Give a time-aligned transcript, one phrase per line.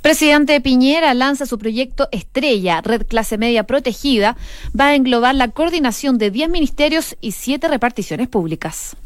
[0.00, 4.36] Presidente Piñera lanza su proyecto Estrella, Red Clase Media Protegida.
[4.78, 8.96] Va a englobar la coordinación de 10 ministerios y 7 reparticiones públicas.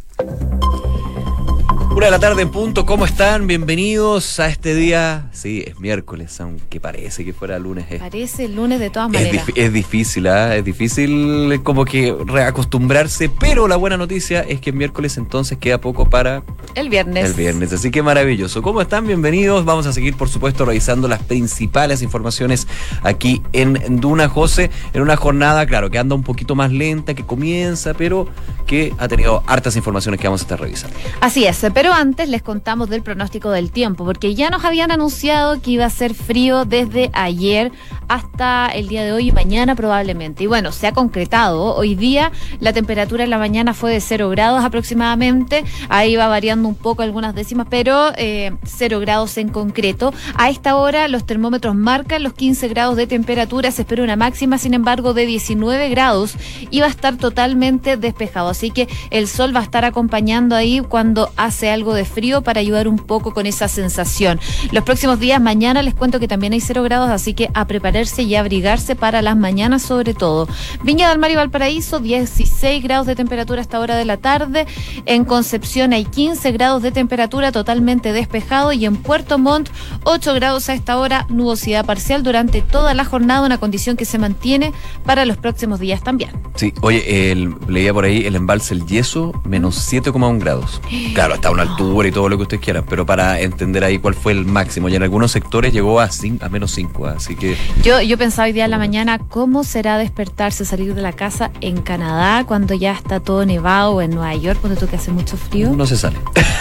[1.96, 3.46] Una de la tarde en punto, ¿cómo están?
[3.46, 5.30] Bienvenidos a este día.
[5.32, 7.86] Sí, es miércoles, aunque parece que fuera lunes.
[7.98, 9.46] Parece lunes de todas maneras.
[9.54, 10.54] Es, difícil, ¿ah?
[10.54, 16.10] es difícil como que reacostumbrarse, pero la buena noticia es que miércoles entonces queda poco
[16.10, 16.42] para...
[16.74, 17.30] El viernes.
[17.30, 18.60] El viernes, así que maravilloso.
[18.60, 19.06] ¿Cómo están?
[19.06, 19.64] Bienvenidos.
[19.64, 22.66] Vamos a seguir, por supuesto, revisando las principales informaciones
[23.04, 27.24] aquí en Duna José, en una jornada, claro, que anda un poquito más lenta, que
[27.24, 28.28] comienza, pero
[28.66, 30.94] que ha tenido hartas informaciones que vamos a estar revisando.
[31.22, 34.90] Así es, pero pero antes les contamos del pronóstico del tiempo, porque ya nos habían
[34.90, 37.70] anunciado que iba a ser frío desde ayer
[38.08, 40.44] hasta el día de hoy y mañana probablemente.
[40.44, 41.74] Y bueno, se ha concretado.
[41.74, 45.64] Hoy día la temperatura en la mañana fue de 0 grados aproximadamente.
[45.88, 50.12] Ahí va variando un poco algunas décimas, pero eh, 0 grados en concreto.
[50.34, 53.70] A esta hora los termómetros marcan los 15 grados de temperatura.
[53.70, 56.34] Se espera una máxima, sin embargo, de 19 grados
[56.70, 58.48] y va a estar totalmente despejado.
[58.48, 62.60] Así que el sol va a estar acompañando ahí cuando hace algo de frío para
[62.60, 64.40] ayudar un poco con esa sensación.
[64.72, 68.22] Los próximos días, mañana les cuento que también hay cero grados, así que a prepararse
[68.22, 70.48] y abrigarse para las mañanas sobre todo.
[70.82, 74.66] Viña del Mar y Valparaíso, 16 grados de temperatura hasta hora de la tarde.
[75.04, 79.68] En Concepción hay 15 grados de temperatura totalmente despejado y en Puerto Montt
[80.04, 84.18] 8 grados a esta hora, nubosidad parcial durante toda la jornada, una condición que se
[84.18, 84.72] mantiene
[85.04, 86.30] para los próximos días también.
[86.54, 90.80] Sí, oye, el, leía por ahí el embalse El Yeso, menos 7,1 grados.
[91.14, 94.14] Claro, está una altura y todo lo que ustedes quieran, pero para entender ahí cuál
[94.14, 94.88] fue el máximo.
[94.88, 96.08] Y en algunos sectores llegó a,
[96.40, 97.56] a menos 5, así que...
[97.82, 101.50] Yo, yo pensaba hoy día en la mañana cómo será despertarse, salir de la casa
[101.60, 105.10] en Canadá cuando ya está todo nevado o en Nueva York, cuando tú que hace
[105.10, 105.70] mucho frío.
[105.70, 106.16] No se sale.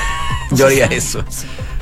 [0.52, 1.23] yo haría eso.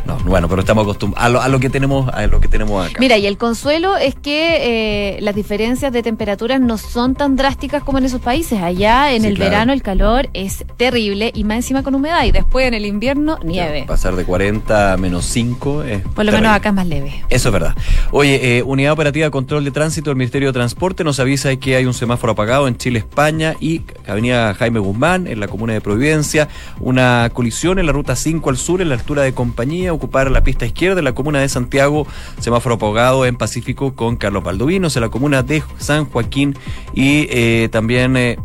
[0.06, 2.98] No, bueno, pero estamos acostumbrados a lo, que tenemos a lo que tenemos acá.
[3.00, 7.84] Mira, y el consuelo es que eh, las diferencias de temperaturas no son tan drásticas
[7.84, 8.62] como en esos países.
[8.62, 12.68] Allá en el verano el calor es terrible y más encima con humedad y después
[12.68, 13.86] en el invierno nieve.
[13.88, 17.24] pasar de 40 a menos 5 es Por lo menos acá es más leve.
[17.30, 17.76] Eso es verdad.
[18.12, 21.76] Oye, eh, Unidad Operativa de Control de Tránsito del Ministerio de Transporte nos avisa que
[21.76, 25.82] hay un semáforo apagado en Chile, España y Avenida Jaime Guzmán en la comuna de
[25.82, 26.50] Providencia.
[26.80, 30.44] Una colisión en la ruta 5 al sur en la altura de compañía ocupar la
[30.44, 32.08] pista izquierda de la comuna de Santiago,
[32.40, 36.58] semáforo apagado en Pacífico con Carlos Baldovinos, en la comuna de San Joaquín
[36.94, 38.38] y eh, también eh,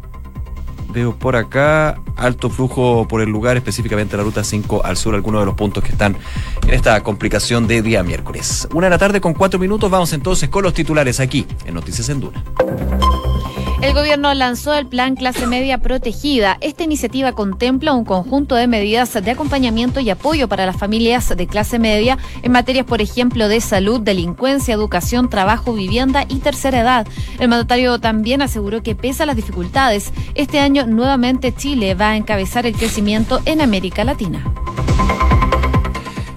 [0.92, 5.42] veo por acá alto flujo por el lugar, específicamente la ruta 5 al sur, algunos
[5.42, 6.16] de los puntos que están
[6.66, 8.68] en esta complicación de día miércoles.
[8.74, 12.08] Una de la tarde con cuatro minutos, vamos entonces con los titulares aquí en Noticias
[12.08, 12.44] en Duna.
[13.80, 16.58] El gobierno lanzó el plan Clase Media Protegida.
[16.60, 21.46] Esta iniciativa contempla un conjunto de medidas de acompañamiento y apoyo para las familias de
[21.46, 27.06] clase media en materias, por ejemplo, de salud, delincuencia, educación, trabajo, vivienda y tercera edad.
[27.38, 32.16] El mandatario también aseguró que pese a las dificultades, este año nuevamente Chile va a
[32.16, 34.44] encabezar el crecimiento en América Latina.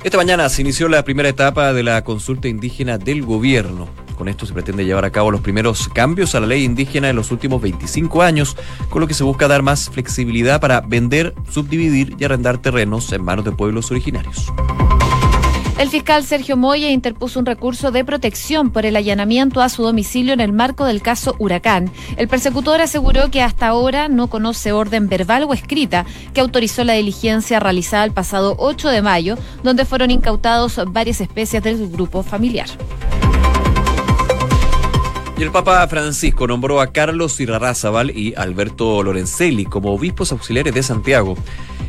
[0.04, 4.01] Esta mañana se inició la primera etapa de la consulta indígena del gobierno.
[4.22, 7.16] Con esto se pretende llevar a cabo los primeros cambios a la ley indígena en
[7.16, 8.56] los últimos 25 años,
[8.92, 13.24] con lo que se busca dar más flexibilidad para vender, subdividir y arrendar terrenos en
[13.24, 14.46] manos de pueblos originarios.
[15.80, 20.34] El fiscal Sergio Moya interpuso un recurso de protección por el allanamiento a su domicilio
[20.34, 21.92] en el marco del caso Huracán.
[22.16, 26.06] El persecutor aseguró que hasta ahora no conoce orden verbal o escrita
[26.36, 31.64] que autorizó la diligencia realizada el pasado 8 de mayo, donde fueron incautados varias especies
[31.64, 32.68] del grupo familiar.
[35.42, 41.36] El Papa Francisco nombró a Carlos Irarrázaval y Alberto Lorenzelli como obispos auxiliares de Santiago.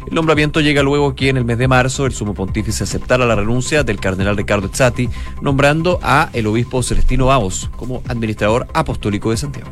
[0.09, 3.37] El nombramiento llega luego que en el mes de marzo el sumo pontífice aceptara la
[3.37, 5.11] renuncia del cardenal Ricardo Zatti,
[5.43, 9.69] nombrando a el obispo Celestino Avos como administrador apostólico de Santiago.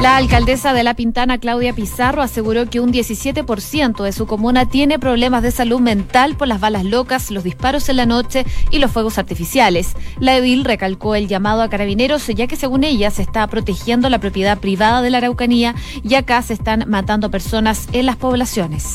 [0.00, 5.00] La alcaldesa de La Pintana, Claudia Pizarro, aseguró que un 17% de su comuna tiene
[5.00, 8.92] problemas de salud mental por las balas locas, los disparos en la noche y los
[8.92, 9.94] fuegos artificiales.
[10.20, 14.20] La edil recalcó el llamado a carabineros, ya que según ella se está protegiendo la
[14.20, 15.74] propiedad privada de la Araucanía
[16.04, 18.94] y acá se están matando personas en las poblaciones.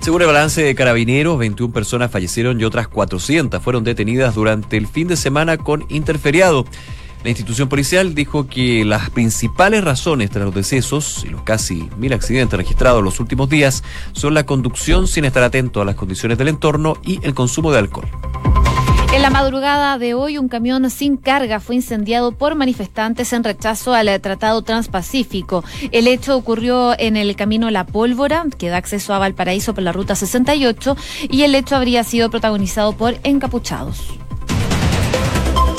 [0.00, 4.86] Según el balance de carabineros, 21 personas fallecieron y otras 400 fueron detenidas durante el
[4.86, 6.64] fin de semana con interferiado.
[7.22, 12.12] La institución policial dijo que las principales razones tras los decesos y los casi mil
[12.12, 16.36] accidentes registrados en los últimos días son la conducción sin estar atento a las condiciones
[16.36, 18.08] del entorno y el consumo de alcohol.
[19.14, 23.92] En la madrugada de hoy, un camión sin carga fue incendiado por manifestantes en rechazo
[23.92, 25.62] al Tratado Transpacífico.
[25.92, 29.92] El hecho ocurrió en el camino La Pólvora, que da acceso a Valparaíso por la
[29.92, 30.96] Ruta 68,
[31.30, 34.14] y el hecho habría sido protagonizado por encapuchados.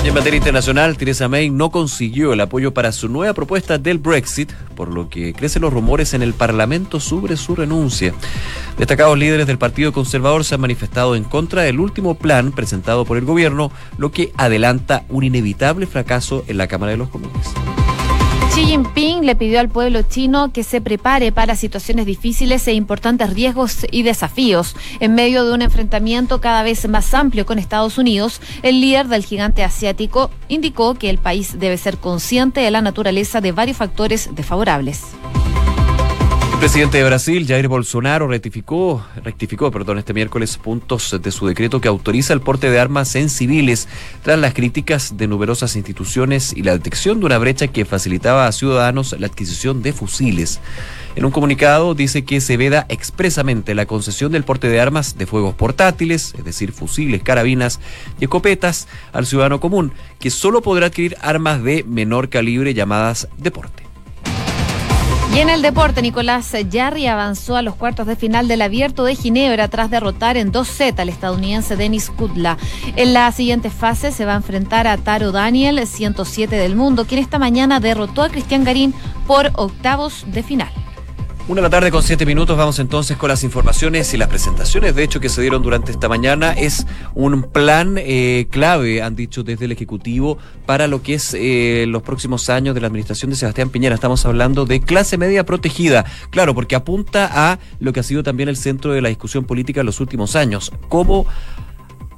[0.04, 4.52] En materia internacional, Theresa May no consiguió el apoyo para su nueva propuesta del Brexit,
[4.76, 8.14] por lo que crecen los rumores en el Parlamento sobre su renuncia.
[8.78, 13.18] Destacados líderes del Partido Conservador se han manifestado en contra del último plan presentado por
[13.18, 17.54] el gobierno, lo que adelanta un inevitable fracaso en la Cámara de los Comunes.
[18.54, 23.34] Xi Jinping le pidió al pueblo chino que se prepare para situaciones difíciles e importantes
[23.34, 24.76] riesgos y desafíos.
[25.00, 29.26] En medio de un enfrentamiento cada vez más amplio con Estados Unidos, el líder del
[29.26, 34.30] gigante asiático indicó que el país debe ser consciente de la naturaleza de varios factores
[34.36, 35.02] desfavorables.
[36.64, 41.82] El presidente de Brasil, Jair Bolsonaro, rectificó, rectificó perdón, este miércoles puntos de su decreto
[41.82, 43.90] que autoriza el porte de armas en civiles
[44.22, 48.52] tras las críticas de numerosas instituciones y la detección de una brecha que facilitaba a
[48.54, 50.62] ciudadanos la adquisición de fusiles.
[51.18, 55.26] En un comunicado dice que se veda expresamente la concesión del porte de armas de
[55.26, 57.82] fuegos portátiles, es decir, fusiles, carabinas
[58.22, 63.83] y escopetas, al ciudadano común, que solo podrá adquirir armas de menor calibre llamadas deporte.
[65.36, 69.16] Y en el deporte, Nicolás Jarry avanzó a los cuartos de final del Abierto de
[69.16, 72.60] Ginebra tras derrotar en 2 Z al estadounidense Denis Kudla.
[72.96, 77.20] En la siguiente fase se va a enfrentar a Taro Daniel, 107 del mundo, quien
[77.20, 78.94] esta mañana derrotó a Cristian Garín
[79.26, 80.83] por octavos de final.
[81.46, 85.04] Una la tarde con siete minutos, vamos entonces con las informaciones y las presentaciones, de
[85.04, 86.54] hecho, que se dieron durante esta mañana.
[86.54, 86.86] Es
[87.16, 92.02] un plan eh, clave, han dicho desde el Ejecutivo, para lo que es eh, los
[92.02, 93.94] próximos años de la administración de Sebastián Piñera.
[93.94, 98.48] Estamos hablando de clase media protegida, claro, porque apunta a lo que ha sido también
[98.48, 100.72] el centro de la discusión política en los últimos años.
[100.88, 101.26] ¿Cómo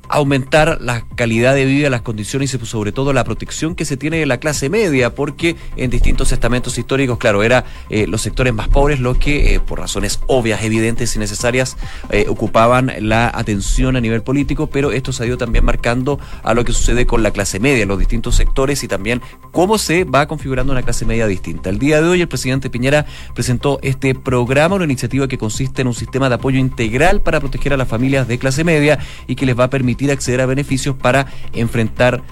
[0.10, 4.18] aumentar la calidad de vida, las condiciones y sobre todo la protección que se tiene
[4.18, 8.68] de la clase media, porque en distintos estamentos históricos, claro, era eh, los sectores más
[8.68, 11.78] pobres los que, eh, por razones obvias, evidentes y necesarias,
[12.10, 16.54] eh, ocupaban la atención a nivel político, pero esto se ha ido también marcando a
[16.54, 19.22] lo que sucede con la clase media, los distintos sectores y también
[19.52, 21.70] cómo se va configurando una clase media distinta.
[21.70, 25.88] El día de hoy el presidente Piñera presentó este programa, una iniciativa que consiste en
[25.88, 29.46] un sistema de apoyo integral para proteger a las familias de clase media y que
[29.46, 32.24] les va a permitir acceder a beneficios para enfrentar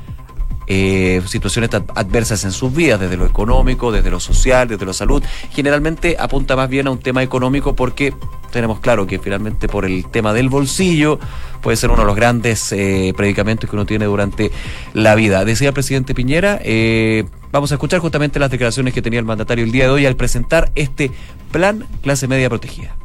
[0.67, 5.21] eh, situaciones adversas en sus vidas, desde lo económico, desde lo social, desde lo salud.
[5.51, 8.13] Generalmente apunta más bien a un tema económico porque
[8.51, 11.19] tenemos claro que finalmente por el tema del bolsillo
[11.61, 14.51] puede ser uno de los grandes eh, predicamentos que uno tiene durante
[14.93, 15.43] la vida.
[15.43, 19.65] Decía el presidente Piñera, eh, vamos a escuchar justamente las declaraciones que tenía el mandatario
[19.65, 21.11] el día de hoy al presentar este
[21.51, 22.95] plan clase media protegida.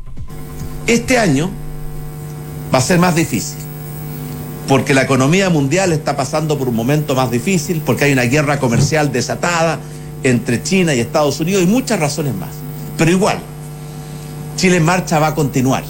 [0.87, 1.51] Este año
[2.73, 3.68] va a ser más difícil
[4.69, 8.61] porque la economía mundial está pasando por un momento más difícil, porque hay una guerra
[8.61, 9.81] comercial desatada
[10.23, 12.51] entre China y Estados Unidos y muchas razones más.
[12.99, 13.39] Pero igual,
[14.57, 15.85] Chile en marcha va a continuar.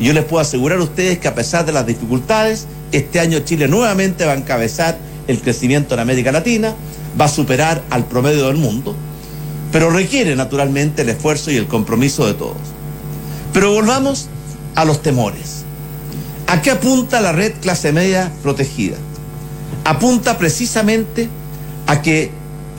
[0.00, 3.40] Y yo les puedo asegurar a ustedes que a pesar de las dificultades, este año
[3.40, 4.96] Chile nuevamente va a encabezar
[5.28, 6.74] el crecimiento en América Latina,
[7.20, 8.96] va a superar al promedio del mundo,
[9.72, 12.56] pero requiere naturalmente el esfuerzo y el compromiso de todos.
[13.52, 14.28] Pero volvamos
[14.74, 15.65] a los temores.
[16.46, 18.96] ¿A qué apunta la red clase media protegida?
[19.84, 21.28] Apunta precisamente
[21.86, 22.30] a que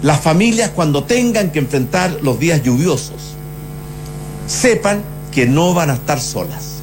[0.01, 3.33] las familias cuando tengan que enfrentar los días lluviosos
[4.45, 6.76] sepan que no van a estar solas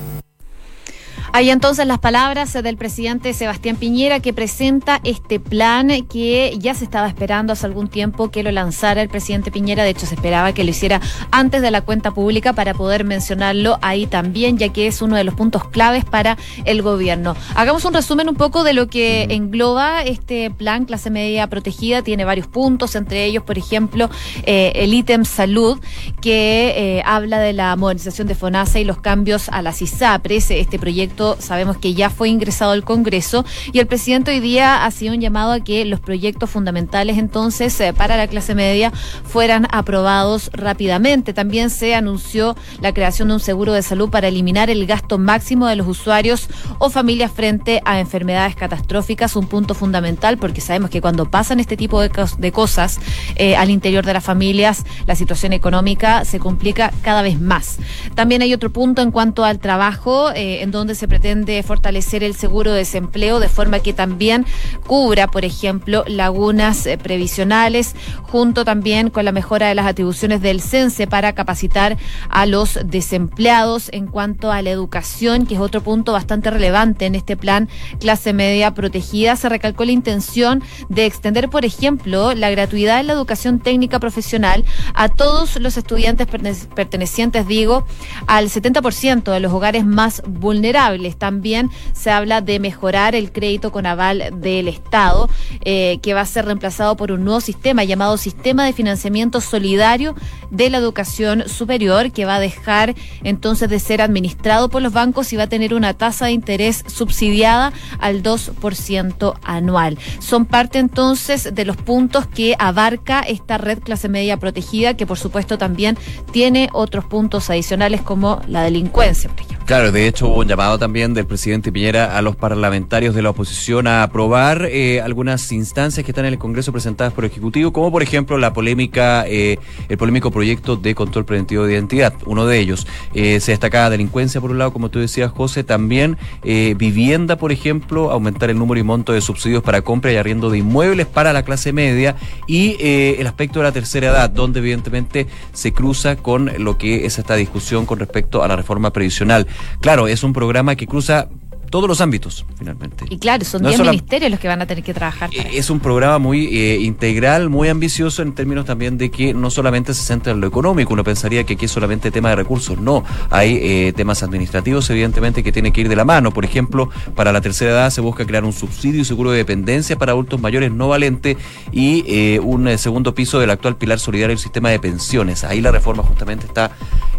[1.37, 6.85] Hay entonces las palabras del presidente Sebastián Piñera que presenta este plan que ya se
[6.85, 9.82] estaba esperando hace algún tiempo que lo lanzara el presidente Piñera.
[9.82, 11.01] De hecho, se esperaba que lo hiciera
[11.32, 15.25] antes de la cuenta pública para poder mencionarlo ahí también, ya que es uno de
[15.25, 17.35] los puntos claves para el gobierno.
[17.56, 22.03] Hagamos un resumen un poco de lo que engloba este plan clase media protegida.
[22.03, 24.08] Tiene varios puntos, entre ellos, por ejemplo,
[24.44, 25.81] eh, el ítem salud,
[26.20, 30.53] que eh, habla de la modernización de FONASA y los cambios a las ISAPRES.
[30.53, 34.91] Este proyecto sabemos que ya fue ingresado al Congreso y el presidente hoy día ha
[34.91, 38.93] sido un llamado a que los proyectos fundamentales entonces eh, para la clase media
[39.25, 41.33] fueran aprobados rápidamente.
[41.33, 45.67] También se anunció la creación de un seguro de salud para eliminar el gasto máximo
[45.67, 51.01] de los usuarios o familias frente a enfermedades catastróficas, un punto fundamental porque sabemos que
[51.01, 53.01] cuando pasan este tipo de, cosas
[53.37, 57.79] eh, al interior de las familias, la situación económica se complica cada vez más.
[58.15, 62.35] También hay otro punto en cuanto al trabajo, eh, en donde se pretende fortalecer el
[62.35, 64.44] seguro de desempleo de forma que también
[64.85, 70.61] cubra, por ejemplo, lagunas eh, previsionales, junto también con la mejora de las atribuciones del
[70.61, 71.97] CENSE para capacitar
[72.31, 77.15] a los desempleados en cuanto a la educación, que es otro punto bastante relevante en
[77.15, 77.69] este plan
[78.01, 79.37] clase media protegida.
[79.37, 84.65] Se recalcó la intención de extender, por ejemplo, la gratuidad en la educación técnica profesional
[84.94, 87.87] a todos los estudiantes pertenecientes, digo,
[88.27, 91.04] al 70% de los hogares más vulnerables.
[91.13, 95.29] También se habla de mejorar el crédito con aval del Estado,
[95.61, 100.15] eh, que va a ser reemplazado por un nuevo sistema llamado Sistema de Financiamiento Solidario
[100.51, 105.32] de la Educación Superior, que va a dejar entonces de ser administrado por los bancos
[105.32, 109.99] y va a tener una tasa de interés subsidiada al 2% anual.
[110.20, 115.19] Son parte entonces de los puntos que abarca esta red clase media protegida, que por
[115.19, 115.99] supuesto también
[116.32, 119.31] tiene otros puntos adicionales como la delincuencia.
[119.67, 123.31] Claro, de hecho hubo un llamado también del presidente Piñera a los parlamentarios de la
[123.31, 127.72] oposición a aprobar eh, algunas instancias que están en el Congreso presentadas por el Ejecutivo,
[127.72, 129.58] como por ejemplo la polémica, eh,
[129.89, 132.86] el polémico proyecto de control preventivo de identidad, uno de ellos.
[133.13, 138.13] Eh, se destaca delincuencia por un lado, como tú decías, José, también vivienda, por ejemplo,
[138.13, 141.43] aumentar el número y monto de subsidios para compra y arriendo de inmuebles para la
[141.43, 142.15] clase media
[142.46, 147.19] y el aspecto de la tercera edad, donde evidentemente se cruza con lo que es
[147.19, 149.48] esta discusión con respecto a la reforma previsional.
[149.81, 151.29] Claro, es un programa que cruza
[151.75, 153.05] todos los ámbitos, finalmente.
[153.11, 155.29] Y claro, son 10 ministerios los que van a tener que trabajar.
[155.35, 159.93] es un programa muy eh, integral, muy ambicioso en términos también de que no solamente
[159.93, 163.03] se centra en lo económico, uno pensaría que aquí es solamente tema de recursos, no,
[163.29, 166.31] hay eh, temas administrativos evidentemente que tienen que ir de la mano.
[166.31, 169.99] Por ejemplo, para la tercera edad se busca crear un subsidio y seguro de dependencia
[169.99, 171.37] para adultos mayores no valentes
[171.73, 175.43] y eh, un segundo piso del actual pilar solidario del sistema de pensiones.
[175.43, 176.71] Ahí la reforma justamente está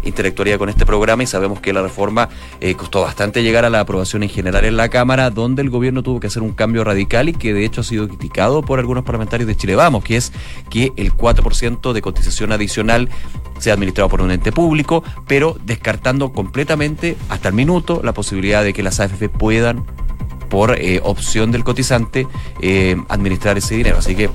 [0.02, 2.28] intelectualidad con este programa y sabemos que la reforma
[2.76, 6.20] costó bastante llegar a la aprobación en general en la Cámara, donde el gobierno tuvo
[6.20, 9.48] que hacer un cambio radical y que de hecho ha sido criticado por algunos parlamentarios
[9.48, 10.32] de Chile Vamos, que es
[10.70, 13.08] que el 4% de cotización adicional
[13.58, 18.72] sea administrado por un ente público, pero descartando completamente hasta el minuto la posibilidad de
[18.72, 19.84] que las AFP puedan,
[20.48, 22.28] por eh, opción del cotizante,
[22.60, 23.98] eh, administrar ese dinero.
[23.98, 24.30] Así que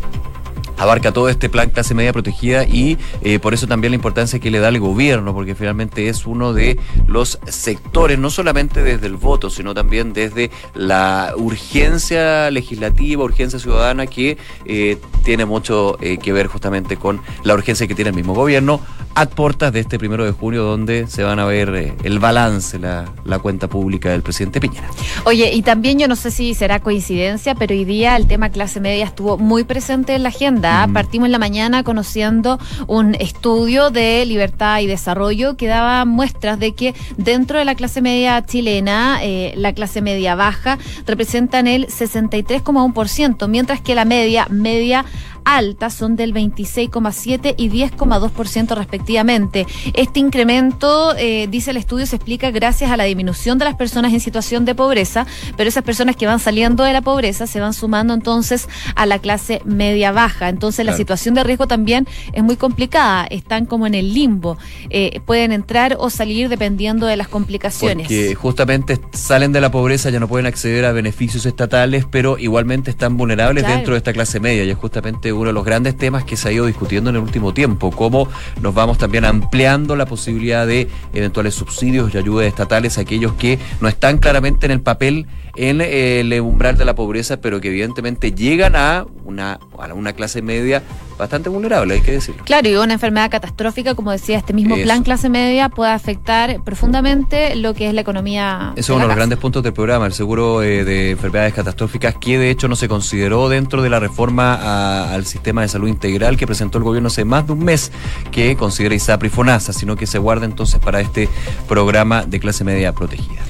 [0.81, 4.49] abarca todo este plan clase media protegida y eh, por eso también la importancia que
[4.49, 9.15] le da el gobierno, porque finalmente es uno de los sectores, no solamente desde el
[9.15, 16.33] voto, sino también desde la urgencia legislativa, urgencia ciudadana, que eh, tiene mucho eh, que
[16.33, 18.81] ver justamente con la urgencia que tiene el mismo gobierno
[19.15, 23.05] a puertas de este primero de junio, donde se van a ver el balance, la,
[23.25, 24.89] la cuenta pública del presidente Piñera.
[25.25, 28.79] Oye, y también yo no sé si será coincidencia, pero hoy día el tema clase
[28.79, 34.25] media estuvo muy presente en la agenda Partimos en la mañana conociendo un estudio de
[34.25, 39.53] libertad y desarrollo que daba muestras de que dentro de la clase media chilena, eh,
[39.55, 45.05] la clase media baja representan el 63,1%, mientras que la media, media
[45.45, 49.65] altas son del 26,7 y 10,2% respectivamente.
[49.93, 54.13] Este incremento, eh, dice el estudio, se explica gracias a la disminución de las personas
[54.13, 55.25] en situación de pobreza,
[55.57, 59.19] pero esas personas que van saliendo de la pobreza se van sumando entonces a la
[59.19, 60.49] clase media baja.
[60.49, 64.57] Entonces la situación de riesgo también es muy complicada, están como en el limbo,
[64.89, 68.07] eh, pueden entrar o salir dependiendo de las complicaciones.
[68.07, 72.91] Porque justamente salen de la pobreza, ya no pueden acceder a beneficios estatales, pero igualmente
[72.91, 76.23] están vulnerables dentro de esta clase media y es justamente uno de los grandes temas
[76.23, 78.27] que se ha ido discutiendo en el último tiempo, cómo
[78.61, 83.59] nos vamos también ampliando la posibilidad de eventuales subsidios y ayudas estatales a aquellos que
[83.79, 87.69] no están claramente en el papel en eh, el umbral de la pobreza, pero que
[87.69, 90.81] evidentemente llegan a una, a una clase media
[91.17, 92.43] bastante vulnerable, hay que decirlo.
[92.45, 97.55] Claro, y una enfermedad catastrófica, como decía, este mismo plan clase media puede afectar profundamente
[97.55, 98.73] lo que es la economía.
[98.75, 102.15] Eso es uno de los grandes puntos del programa, el seguro eh, de enfermedades catastróficas,
[102.19, 106.37] que de hecho no se consideró dentro de la reforma al sistema de salud integral
[106.37, 107.91] que presentó el gobierno hace más de un mes,
[108.31, 111.29] que considera ISAPRI FONASA, sino que se guarda entonces para este
[111.67, 113.41] programa de clase media protegida.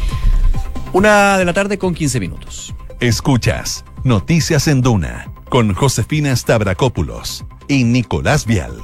[0.93, 2.73] Una de la tarde con 15 minutos.
[2.99, 8.83] Escuchas Noticias en Duna con Josefina Stavrakopoulos y Nicolás Vial.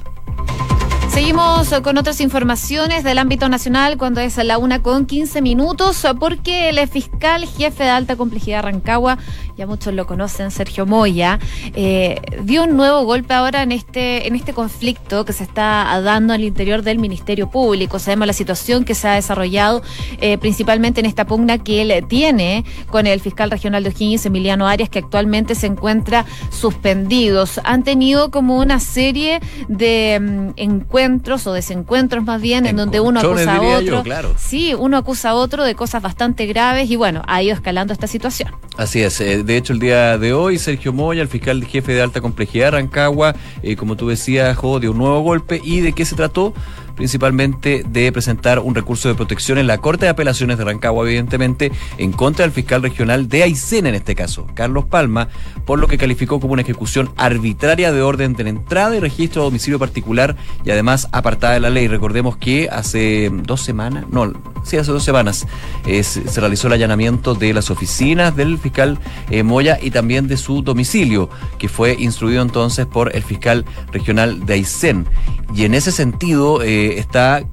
[1.10, 6.70] Seguimos con otras informaciones del ámbito nacional cuando es la una con 15 minutos, porque
[6.70, 9.18] el fiscal jefe de alta complejidad Rancagua
[9.58, 11.40] ya muchos lo conocen, Sergio Moya,
[11.76, 16.34] eh, dio un nuevo golpe ahora en este, en este conflicto que se está dando
[16.34, 17.98] al interior del Ministerio Público.
[17.98, 19.82] Sabemos la situación que se ha desarrollado
[20.22, 24.68] eh, principalmente en esta pugna que él tiene con el fiscal regional de O'Higgins, Emiliano
[24.68, 27.60] Arias, que actualmente se encuentra suspendidos.
[27.64, 33.20] Han tenido como una serie de mm, encuentros o desencuentros más bien, en donde uno
[33.20, 34.04] acusa a otro.
[34.04, 34.36] claro.
[34.38, 38.06] Sí, uno acusa a otro de cosas bastante graves y bueno, ha ido escalando esta
[38.06, 38.52] situación.
[38.78, 39.20] Así es.
[39.22, 42.66] eh, de hecho, el día de hoy, Sergio Moya, el fiscal jefe de alta complejidad
[42.66, 45.62] de Rancagua, eh, como tú decías, dio un nuevo golpe.
[45.64, 46.54] ¿Y de qué se trató?
[46.98, 51.72] Principalmente de presentar un recurso de protección en la Corte de Apelaciones de Rancagua, evidentemente,
[51.98, 55.30] en contra del fiscal regional de Aysén, en este caso, Carlos Palma,
[55.66, 59.48] por lo que calificó como una ejecución arbitraria de orden de entrada y registro de
[59.48, 60.36] domicilio particular
[60.66, 61.88] y además apartada de la ley.
[61.88, 65.46] Recordemos que hace dos semanas, no, sí, hace dos semanas,
[65.86, 68.98] eh, se realizó el allanamiento de las oficinas del fiscal
[69.30, 74.46] eh, Moya y también de su domicilio, que fue instruido entonces por el fiscal regional
[74.46, 75.06] de Aysén.
[75.54, 77.44] Y en ese sentido eh, está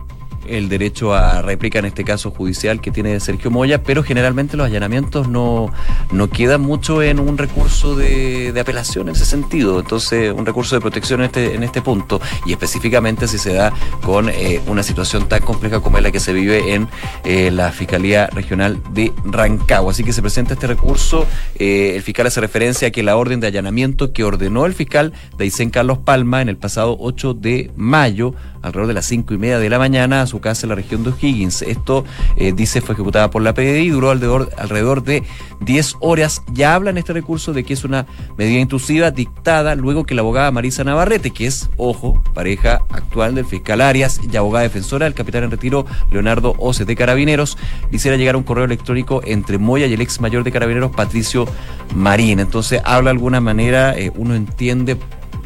[0.47, 4.67] el derecho a réplica, en este caso judicial, que tiene Sergio Moya, pero generalmente los
[4.67, 5.73] allanamientos no,
[6.12, 9.81] no quedan mucho en un recurso de, de apelación en ese sentido.
[9.81, 13.73] Entonces, un recurso de protección en este, en este punto, y específicamente si se da
[14.03, 16.88] con eh, una situación tan compleja como es la que se vive en
[17.25, 19.93] eh, la Fiscalía Regional de Rancagua.
[19.93, 21.26] Así que se presenta este recurso.
[21.59, 25.12] eh, el fiscal hace referencia a que la orden de allanamiento que ordenó el fiscal
[25.37, 29.38] de Aysén Carlos Palma en el pasado 8 de mayo, alrededor de las cinco y
[29.38, 31.62] media de la mañana, a su casa en la región de O'Higgins.
[31.62, 32.04] Esto,
[32.37, 35.23] eh, dice, fue ejecutada por la PDI y duró alrededor, alrededor de
[35.61, 36.42] 10 horas.
[36.52, 38.06] Ya habla en este recurso de que es una
[38.37, 43.44] medida intrusiva dictada luego que la abogada Marisa Navarrete, que es, ojo, pareja actual del
[43.44, 47.59] fiscal Arias y abogada defensora del capitán en retiro Leonardo Oce de Carabineros,
[47.90, 51.47] le hiciera llegar un correo electrónico entre Moya y el ex mayor de Carabineros, Patricio
[51.94, 52.40] Marín.
[52.40, 54.97] Entonces, habla de alguna manera, eh, uno entiende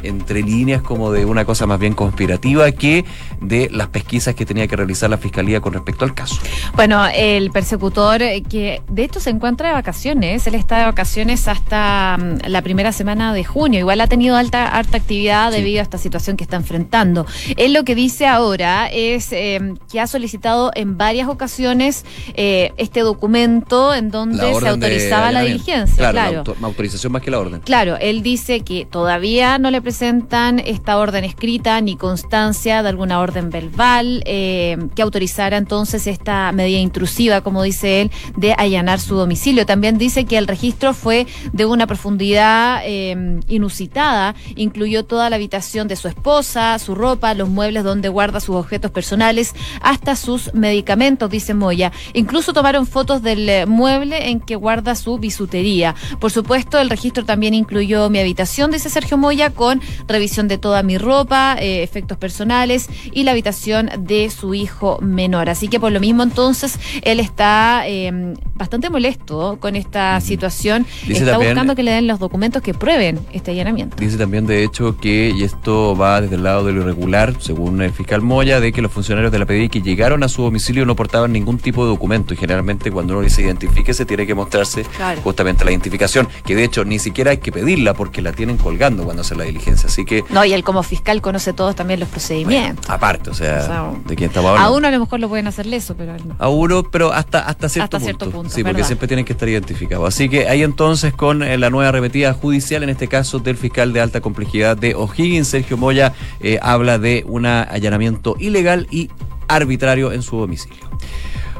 [0.03, 3.05] entre líneas como de una cosa más bien conspirativa que
[3.41, 6.37] de las pesquisas que tenía que realizar la fiscalía con respecto al caso.
[6.75, 11.47] Bueno, el persecutor eh, que de hecho se encuentra de vacaciones, él está de vacaciones
[11.47, 15.57] hasta mm, la primera semana de junio, igual ha tenido alta, harta actividad Sí.
[15.57, 17.25] debido a esta situación que está enfrentando.
[17.57, 23.01] Él lo que dice ahora es eh, que ha solicitado en varias ocasiones eh, este
[23.01, 25.95] documento en donde se autorizaba la diligencia.
[25.97, 26.31] Claro, Claro.
[26.31, 27.61] La, auto- la autorización más que la orden.
[27.61, 33.21] Claro, él dice que todavía no le presentan esta orden escrita ni constancia de alguna
[33.21, 39.15] orden verbal eh, que autorizara entonces esta medida intrusiva, como dice él, de allanar su
[39.15, 39.65] domicilio.
[39.65, 45.87] También dice que el registro fue de una profundidad eh, inusitada, incluyó toda la habitación
[45.87, 51.31] de su esposa, su ropa, los muebles donde guarda sus objetos personales, hasta sus medicamentos,
[51.31, 51.91] dice Moya.
[52.13, 55.95] Incluso tomaron fotos del eh, mueble en que guarda su bisutería.
[56.19, 60.83] Por supuesto, el registro también incluyó mi habitación, dice Sergio Moya, con revisión de toda
[60.83, 65.49] mi ropa, eh, efectos personales y la habitación de su hijo menor.
[65.49, 70.85] Así que por lo mismo entonces él está eh, bastante molesto con esta situación.
[71.07, 73.95] Dice está también- buscando que le den los documentos que prueben este allanamiento.
[73.97, 77.81] Dice también, de hecho, que, y esto va desde el lado de lo irregular, según
[77.81, 80.85] el fiscal Moya, de que los funcionarios de la PDI que llegaron a su domicilio
[80.85, 82.33] no portaban ningún tipo de documento.
[82.33, 85.21] Y generalmente cuando uno se identifique se tiene que mostrarse Claro.
[85.21, 89.03] justamente la identificación, que de hecho ni siquiera hay que pedirla porque la tienen colgando
[89.03, 89.68] cuando hacen la diligencia.
[89.73, 92.89] Así que, No, y él como fiscal conoce todos también los procedimientos.
[92.89, 94.69] aparte, o sea, O sea, de quién estaba hablando.
[94.69, 96.35] A uno a lo mejor lo pueden hacer leso, pero a él no.
[96.39, 98.05] A uno, pero hasta, hasta cierto Hasta punto.
[98.05, 100.07] cierto punto, sí, porque siempre tienen que estar identificados.
[100.07, 103.93] Así que ahí entonces con eh, la nueva repetida judicial, en este caso del fiscal
[103.93, 109.09] de alta complejidad de O'Higgins, Sergio Moya, eh, habla de un allanamiento ilegal y
[109.47, 110.89] arbitrario en su domicilio.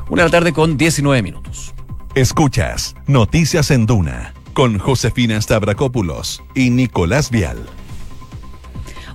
[0.10, 1.74] Una de la tarde con 19 minutos.
[2.16, 7.58] Escuchas Noticias en Duna con Josefina Stavrakopoulos y Nicolás Vial.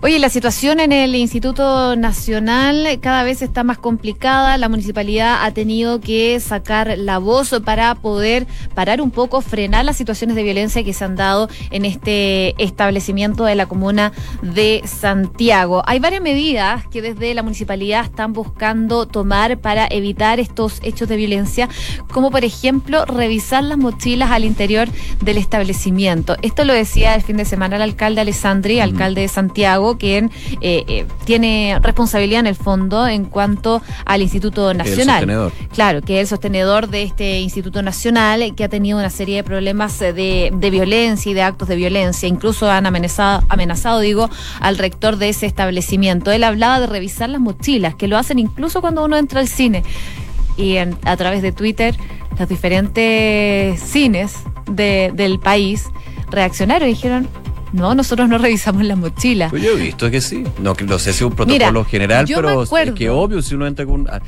[0.04, 4.58] Oye, la situación en el Instituto Nacional cada vez está más complicada.
[4.58, 9.96] La municipalidad ha tenido que sacar la voz para poder parar un poco, frenar las
[9.96, 14.12] situaciones de violencia que se han dado en este establecimiento de la comuna
[14.42, 15.82] de Santiago.
[15.86, 21.16] Hay varias medidas que desde la municipalidad están buscando tomar para evitar estos hechos de
[21.16, 21.70] violencia,
[22.12, 24.86] como por ejemplo revisar las mochilas al interior
[25.22, 26.36] del establecimiento.
[26.42, 30.30] Esto lo decía el fin de semana el alcalde Alessandri, alcalde de Santiago, quien
[30.60, 35.20] eh, eh, tiene responsabilidad en el fondo en cuanto al Instituto Nacional.
[35.20, 35.52] sostenedor.
[35.72, 39.44] Claro, que es el sostenedor de este Instituto Nacional, que ha tenido una serie de
[39.44, 42.28] problemas eh, de, de violencia y de actos de violencia.
[42.28, 44.30] Incluso han amenazado, amenazado, digo,
[44.60, 46.30] al rector de ese establecimiento.
[46.32, 49.82] Él hablaba de revisar las mochilas, que lo hacen incluso cuando uno entra al cine.
[50.56, 51.96] Y en- a través de Twitter,
[52.38, 54.34] los diferentes cines
[54.70, 55.86] de- del país
[56.30, 57.28] reaccionaron y dijeron,
[57.74, 59.50] no, nosotros no revisamos la mochila.
[59.50, 60.44] Pues yo he visto que sí.
[60.60, 63.66] No, no sé si es un Mira, protocolo general, pero es que obvio si uno
[63.66, 64.06] entra con.
[64.08, 64.20] ah,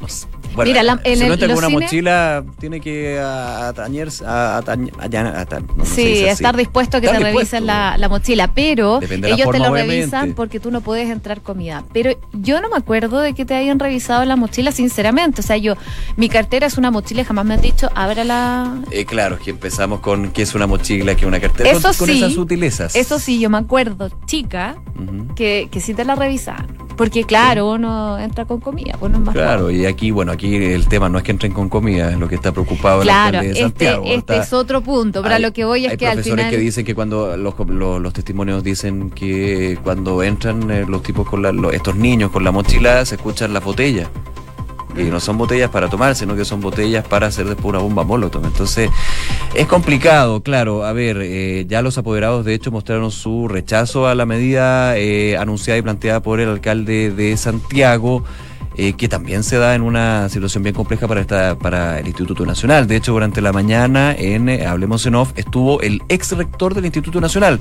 [0.00, 0.26] no sé.
[0.54, 4.24] Bueno, Mira, la- en si uno entra con una mochila, tiene que atañerse.
[4.26, 7.56] a- no, no Sí, estar dispuesto a que Estar te dispuesto.
[7.56, 9.96] revisen la, la mochila, pero Depende ellos te lo obviamente.
[10.00, 11.84] revisan porque tú no puedes entrar comida.
[11.92, 15.40] Pero yo no me acuerdo de que te hayan revisado la mochila, sinceramente.
[15.40, 15.74] O sea, yo,
[16.16, 18.74] mi cartera es una mochila y jamás me han dicho, ábrala.
[18.90, 21.70] Eh, claro, que empezamos con qué es una mochila, qué es una cartera.
[21.70, 22.96] Eso con, con sí, esas sutilezas.
[22.96, 24.76] Eso sí, yo me acuerdo, chica,
[25.36, 26.66] que, que sí te la revisaban.
[26.96, 30.47] Porque claro, uno entra con comida, pues no es más Claro, y aquí, bueno, aquí
[30.56, 33.46] el tema no es que entren con comida, es lo que está preocupado el alcalde
[33.46, 34.04] de este, Santiago.
[34.06, 36.14] este Está- es otro punto, pero a hay- lo que voy es hay que al
[36.14, 36.50] profesores final...
[36.50, 41.28] que dicen que cuando los, los- los testimonios dicen que cuando entran eh, los tipos
[41.28, 44.08] con la- los- estos niños con la mochila se escuchan las botellas.
[44.96, 48.02] Y no son botellas para tomar, sino que son botellas para hacer después una bomba
[48.02, 48.44] molotov.
[48.44, 48.90] Entonces,
[49.54, 50.84] es complicado, claro.
[50.84, 55.36] A ver, eh, ya los apoderados de hecho mostraron su rechazo a la medida eh,
[55.36, 58.24] anunciada y planteada por el alcalde de Santiago
[58.80, 62.46] eh, que también se da en una situación bien compleja para esta para el Instituto
[62.46, 62.86] Nacional.
[62.86, 66.84] De hecho, durante la mañana en eh, Hablemos en Off estuvo el ex rector del
[66.84, 67.58] Instituto Nacional,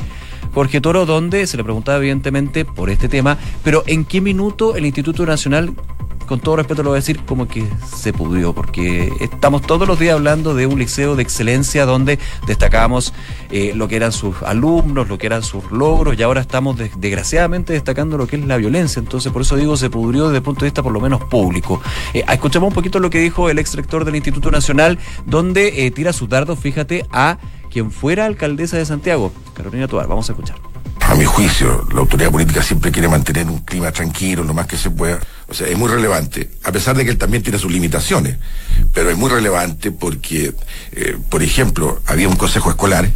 [0.53, 4.86] Jorge Toro, donde se le preguntaba evidentemente por este tema, pero ¿en qué minuto el
[4.86, 5.73] Instituto Nacional
[6.27, 9.97] con todo respeto lo voy a decir, como que se pudrió, porque estamos todos los
[9.97, 13.13] días hablando de un liceo de excelencia donde destacábamos
[13.49, 16.91] eh, lo que eran sus alumnos, lo que eran sus logros, y ahora estamos des-
[16.99, 18.99] desgraciadamente destacando lo que es la violencia.
[18.99, 21.81] Entonces, por eso digo, se pudrió desde el punto de vista por lo menos público.
[22.13, 25.91] Eh, escuchamos un poquito lo que dijo el ex rector del Instituto Nacional, donde eh,
[25.91, 27.37] tira sus dardos, fíjate, a
[27.71, 30.07] quien fuera alcaldesa de Santiago, Carolina Tobar.
[30.07, 30.57] Vamos a escuchar.
[31.17, 34.91] Mi juicio, la autoridad política siempre quiere mantener un clima tranquilo, lo más que se
[34.91, 35.19] pueda.
[35.47, 38.38] O sea, es muy relevante, a pesar de que él también tiene sus limitaciones,
[38.93, 40.53] pero es muy relevante porque,
[40.91, 43.10] eh, por ejemplo, había un consejo escolar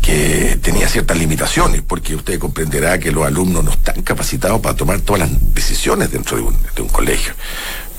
[0.00, 5.00] que tenía ciertas limitaciones, porque usted comprenderá que los alumnos no están capacitados para tomar
[5.00, 7.34] todas las decisiones dentro de un, de un colegio.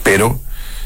[0.03, 0.41] Pero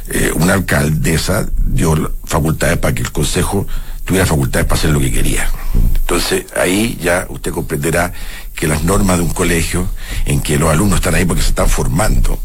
[0.10, 3.65] eh, una alcaldesa dio facultades para que el consejo
[4.08, 5.52] tuviera facultades para hacer lo que quería.
[6.00, 8.13] Entonces ahí ya usted comprenderá
[8.56, 9.86] que las normas de un colegio
[10.26, 12.39] en que los alumnos están ahí porque se están formando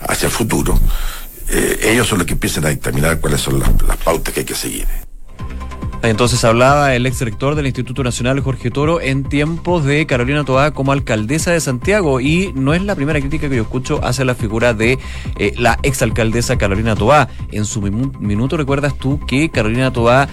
[0.00, 0.78] hacia el futuro,
[1.48, 4.56] eh, ellos son los que empiezan a dictaminar cuáles son las, pautas que hay que
[4.56, 4.86] seguir.
[6.02, 10.72] Entonces hablaba el ex rector del Instituto Nacional, Jorge Toro, en tiempos de Carolina Toá
[10.72, 12.20] como alcaldesa de Santiago.
[12.20, 14.98] Y no es la primera crítica que yo escucho hacia la figura de
[15.38, 17.30] eh, la exalcaldesa Carolina Toá.
[17.52, 20.28] En su minuto recuerdas tú que Carolina Toá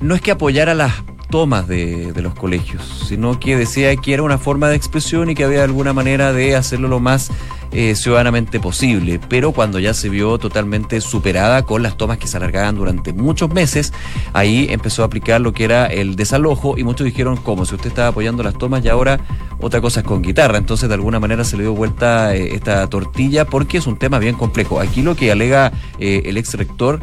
[0.00, 0.92] no es que apoyara las
[1.30, 5.44] tomas de, los colegios, sino que decía que era una forma de expresión y que
[5.44, 7.30] había alguna manera de hacerlo lo más
[7.70, 9.20] eh, ciudadanamente posible.
[9.28, 13.48] Pero cuando ya se vio totalmente superada con las tomas que se alargaban durante muchos
[13.50, 13.92] meses,
[14.32, 17.64] ahí empezó a aplicar lo que era el desalojo y muchos dijeron, ¿cómo?
[17.64, 19.20] Si usted estaba apoyando las tomas y ahora
[19.60, 20.58] otra cosa es con guitarra.
[20.58, 24.18] Entonces de alguna manera se le dio vuelta eh, esta tortilla porque es un tema
[24.18, 24.80] bien complejo.
[24.80, 27.00] Aquí lo que alega eh, el ex rector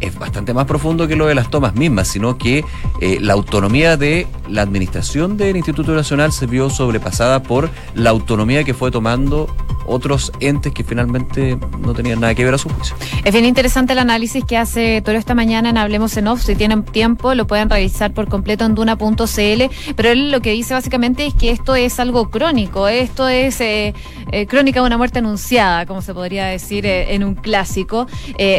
[0.00, 2.64] es bastante más profundo que lo de las tomas mismas, sino que
[3.00, 8.64] eh, la autonomía de la administración del Instituto Nacional se vio sobrepasada por la autonomía
[8.64, 9.48] que fue tomando
[9.86, 12.94] otros entes que finalmente no tenían nada que ver a su juicio.
[13.24, 16.42] Es bien interesante el análisis que hace Toro esta mañana en Hablemos en Off.
[16.42, 19.94] Si tienen tiempo, lo pueden revisar por completo en duna.cl.
[19.96, 22.86] Pero él lo que dice básicamente es que esto es algo crónico.
[22.86, 23.94] Esto es eh,
[24.30, 28.06] eh, crónica de una muerte anunciada, como se podría decir en un clásico.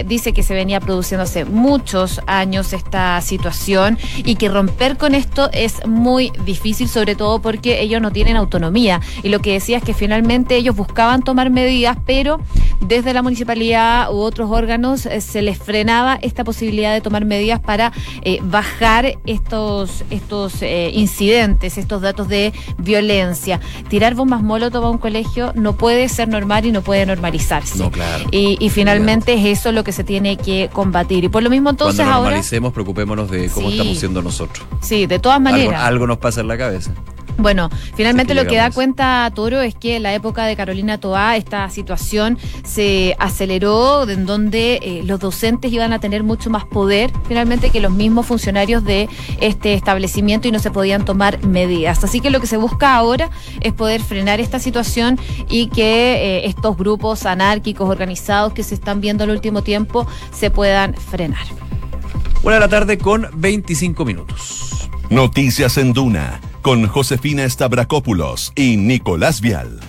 [0.05, 5.49] Dice que se venía produciendo hace muchos años esta situación y que romper con esto
[5.53, 8.99] es muy difícil, sobre todo porque ellos no tienen autonomía.
[9.23, 12.41] Y lo que decía es que finalmente ellos buscaban tomar medidas, pero
[12.81, 17.61] desde la municipalidad u otros órganos eh, se les frenaba esta posibilidad de tomar medidas
[17.61, 23.61] para eh, bajar estos, estos eh, incidentes, estos datos de violencia.
[23.87, 27.77] Tirar bombas molotov a un colegio no puede ser normal y no puede normalizarse.
[27.77, 28.25] No, claro.
[28.31, 31.20] Y, y finalmente es eso lo que se tiene que combatir.
[31.23, 32.29] Y por lo mismo entonces Cuando lo ahora...
[32.31, 33.73] normalicemos, preocupémonos de cómo Sí.
[33.77, 34.65] estamos siendo nosotros.
[34.81, 35.81] Sí, de todas Algo, maneras.
[35.83, 36.91] algo nos pasa en la cabeza.
[37.41, 41.37] Bueno, finalmente lo que da cuenta Toro es que en la época de Carolina Toá
[41.37, 47.11] esta situación se aceleró en donde eh, los docentes iban a tener mucho más poder
[47.27, 52.03] finalmente que los mismos funcionarios de este establecimiento y no se podían tomar medidas.
[52.03, 56.45] Así que lo que se busca ahora es poder frenar esta situación y que eh,
[56.45, 61.45] estos grupos anárquicos organizados que se están viendo en el último tiempo se puedan frenar.
[62.43, 64.89] Una de la tarde con 25 minutos.
[65.09, 69.79] Noticias en Duna con Josefina Stavrakopoulos y Nicolás Vial.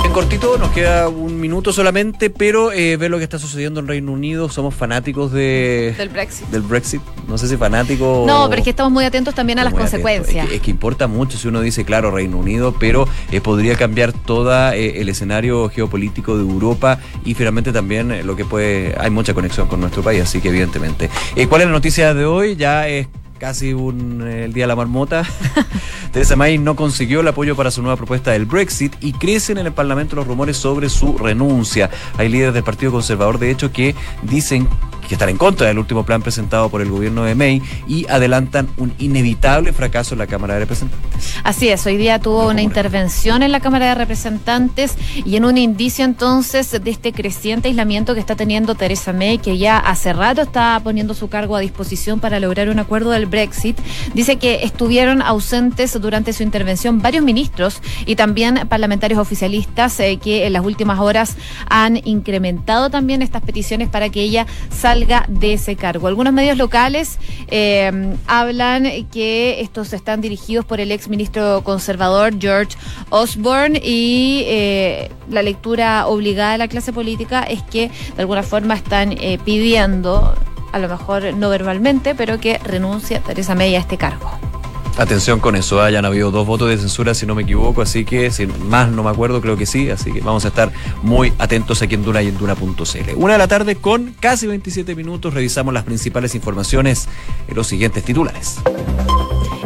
[0.00, 3.86] Bien cortito, nos queda un minuto solamente, pero eh, ver lo que está sucediendo en
[3.86, 4.48] Reino Unido.
[4.48, 6.48] Somos fanáticos de, Del Brexit.
[6.48, 7.00] del Brexit.
[7.28, 8.24] No sé si fanático.
[8.26, 10.44] No, pero es que estamos muy atentos también a las consecuencias.
[10.44, 13.76] Es que, es que importa mucho si uno dice, claro, Reino Unido, pero eh, podría
[13.76, 18.96] cambiar todo el escenario geopolítico de Europa y finalmente también eh, lo que puede.
[18.98, 21.10] Hay mucha conexión con nuestro país, así que evidentemente.
[21.36, 22.56] Eh, ¿Cuál es la noticia de hoy?
[22.56, 23.06] Ya es
[23.42, 25.24] casi un, eh, el día de la marmota.
[26.12, 29.66] Teresa May no consiguió el apoyo para su nueva propuesta del Brexit y crecen en
[29.66, 31.90] el Parlamento los rumores sobre su renuncia.
[32.18, 34.68] Hay líderes del Partido Conservador, de hecho, que dicen
[35.08, 38.68] que están en contra del último plan presentado por el gobierno de May y adelantan
[38.76, 41.36] un inevitable fracaso en la Cámara de Representantes.
[41.44, 45.58] Así es, hoy día tuvo una intervención en la Cámara de Representantes y en un
[45.58, 50.42] indicio entonces de este creciente aislamiento que está teniendo Teresa May, que ya hace rato
[50.42, 53.78] está poniendo su cargo a disposición para lograr un acuerdo del Brexit,
[54.14, 60.46] dice que estuvieron ausentes durante su intervención varios ministros y también parlamentarios oficialistas eh, que
[60.46, 61.36] en las últimas horas
[61.68, 66.06] han incrementado también estas peticiones para que ella salga de ese cargo.
[66.06, 72.76] Algunos medios locales eh, hablan que estos están dirigidos por el ex ministro conservador George
[73.08, 78.74] Osborne y eh, la lectura obligada de la clase política es que de alguna forma
[78.74, 80.34] están eh, pidiendo,
[80.72, 84.51] a lo mejor no verbalmente, pero que renuncie Teresa May a este cargo.
[84.98, 85.86] Atención con eso, ¿ah?
[85.86, 89.02] hayan habido dos votos de censura si no me equivoco, así que si más no
[89.02, 90.70] me acuerdo, creo que sí, así que vamos a estar
[91.02, 93.14] muy atentos aquí en Duna y en Duna.cl.
[93.16, 97.08] Una de la tarde con casi 27 minutos revisamos las principales informaciones
[97.48, 98.60] en los siguientes titulares.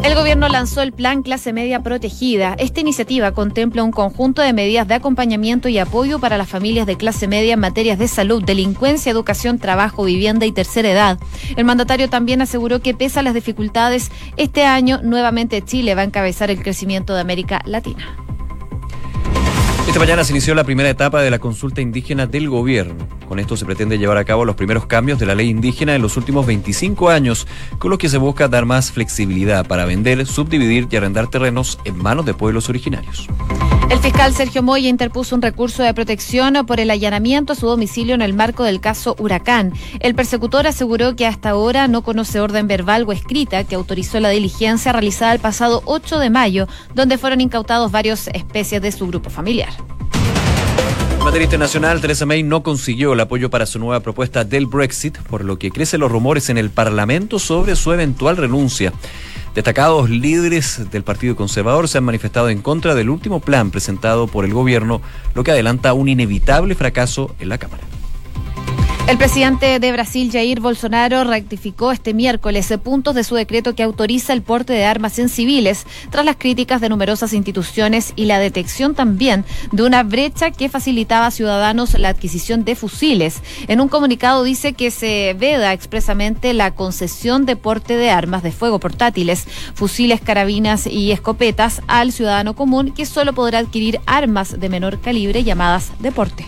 [0.02, 2.54] El gobierno lanzó el Plan Clase Media Protegida.
[2.58, 6.96] Esta iniciativa contempla un conjunto de medidas de acompañamiento y apoyo para las familias de
[6.96, 11.18] clase media en materias de salud, delincuencia, educación, trabajo, vivienda y tercera edad.
[11.56, 16.04] El mandatario también aseguró que pese a las dificultades, este año nuevamente Chile va a
[16.04, 18.25] encabezar el crecimiento de América Latina.
[19.86, 23.06] Esta mañana se inició la primera etapa de la consulta indígena del gobierno.
[23.28, 26.02] Con esto se pretende llevar a cabo los primeros cambios de la ley indígena en
[26.02, 27.46] los últimos 25 años,
[27.78, 31.96] con los que se busca dar más flexibilidad para vender, subdividir y arrendar terrenos en
[31.96, 33.28] manos de pueblos originarios.
[33.88, 38.16] El fiscal Sergio Moya interpuso un recurso de protección por el allanamiento a su domicilio
[38.16, 39.72] en el marco del caso Huracán.
[40.00, 44.30] El persecutor aseguró que hasta ahora no conoce orden verbal o escrita que autorizó la
[44.30, 49.30] diligencia realizada el pasado 8 de mayo, donde fueron incautados varias especies de su grupo
[49.30, 49.70] familiar.
[51.12, 55.18] En materia internacional, Theresa May no consiguió el apoyo para su nueva propuesta del Brexit,
[55.18, 58.92] por lo que crecen los rumores en el Parlamento sobre su eventual renuncia.
[59.56, 64.44] Destacados líderes del Partido Conservador se han manifestado en contra del último plan presentado por
[64.44, 65.00] el gobierno,
[65.34, 67.82] lo que adelanta un inevitable fracaso en la Cámara.
[69.06, 74.32] El presidente de Brasil, Jair Bolsonaro, rectificó este miércoles puntos de su decreto que autoriza
[74.32, 78.96] el porte de armas en civiles, tras las críticas de numerosas instituciones y la detección
[78.96, 83.42] también de una brecha que facilitaba a ciudadanos la adquisición de fusiles.
[83.68, 88.50] En un comunicado dice que se veda expresamente la concesión de porte de armas de
[88.50, 94.68] fuego portátiles, fusiles, carabinas y escopetas al ciudadano común que solo podrá adquirir armas de
[94.68, 96.46] menor calibre llamadas deporte.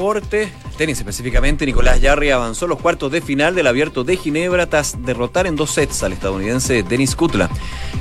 [0.00, 4.96] Deporte, tenis específicamente, Nicolás Yarri avanzó los cuartos de final del Abierto de Ginebra tras
[5.04, 7.50] derrotar en dos sets al estadounidense Denis Kutla.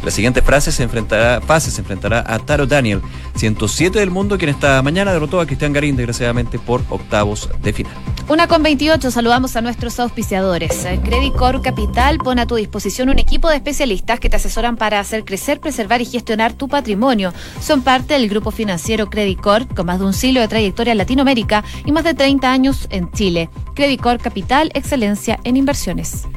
[0.01, 3.01] La siguiente fase se enfrentará, fase se enfrentará a Taro Daniel,
[3.35, 7.91] 107 del mundo, quien esta mañana derrotó a Cristian Garín, desgraciadamente, por octavos de final.
[8.29, 10.85] Una con 28, saludamos a nuestros auspiciadores.
[11.03, 15.01] Credit Corp Capital pone a tu disposición un equipo de especialistas que te asesoran para
[15.01, 17.33] hacer crecer, preservar y gestionar tu patrimonio.
[17.59, 20.99] Son parte del grupo financiero Credit Corp, con más de un siglo de trayectoria en
[20.99, 23.49] Latinoamérica y más de 30 años en Chile.
[23.75, 26.27] Credit Corp Capital, excelencia en inversiones.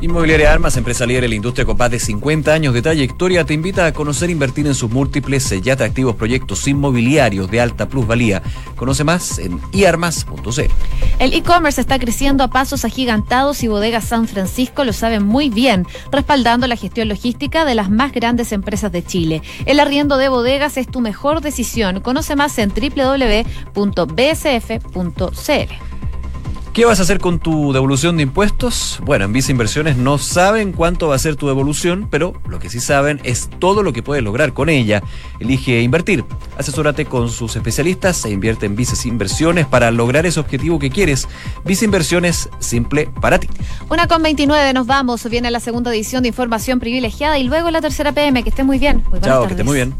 [0.00, 3.52] Inmobiliaria Armas, empresa líder en la industria con más de 50 años de trayectoria, te
[3.52, 8.40] invita a conocer e invertir en sus múltiples y atractivos proyectos inmobiliarios de alta plusvalía.
[8.76, 10.60] Conoce más en iarmas.cl.
[11.18, 15.84] El e-commerce está creciendo a pasos agigantados y Bodegas San Francisco lo saben muy bien,
[16.12, 19.42] respaldando la gestión logística de las más grandes empresas de Chile.
[19.66, 21.98] El arriendo de bodegas es tu mejor decisión.
[22.00, 23.78] Conoce más en www.bsf.cl.
[26.78, 29.00] ¿Qué vas a hacer con tu devolución de impuestos?
[29.04, 32.70] Bueno, en Visa Inversiones no saben cuánto va a ser tu devolución, pero lo que
[32.70, 35.02] sí saben es todo lo que puedes lograr con ella.
[35.40, 36.24] Elige invertir.
[36.56, 41.26] Asesórate con sus especialistas e invierte en Visa Inversiones para lograr ese objetivo que quieres.
[41.64, 43.48] Visa Inversiones, simple para ti.
[43.90, 45.28] Una con 29, nos vamos.
[45.28, 48.44] Viene la segunda edición de Información Privilegiada y luego la tercera PM.
[48.44, 49.02] Que esté muy bien.
[49.10, 49.94] Muy Chao, que esté muy bien.